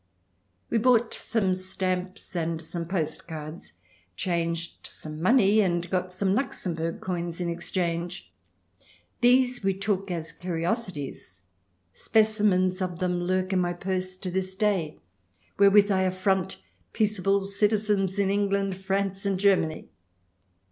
[0.71, 3.73] We bought some stamps and some postcards,
[4.15, 8.33] changed some money and got some Luxembourg coins in exchange.
[9.19, 11.41] These we took as curiosities.
[11.93, 14.97] (Specimens of them lurk in my purse to this day,
[15.59, 16.57] wherewith I affront
[16.93, 19.87] peaceable citizens in England, France, and Germany.)